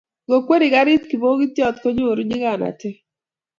[0.25, 2.79] Ngokweri garit kibogitiot konyoru nyikanatet